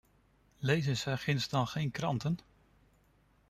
[0.59, 2.39] Lezen zij ginds dan geen kranten?